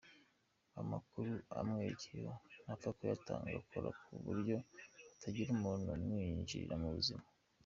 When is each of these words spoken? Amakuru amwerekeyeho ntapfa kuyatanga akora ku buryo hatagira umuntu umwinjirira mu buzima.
Amakuru 0.81 1.31
amwerekeyeho 1.59 2.37
ntapfa 2.63 2.89
kuyatanga 2.97 3.49
akora 3.61 3.89
ku 4.03 4.09
buryo 4.25 4.55
hatagira 5.09 5.49
umuntu 5.57 5.87
umwinjirira 5.97 6.75
mu 6.83 6.89
buzima. 6.97 7.23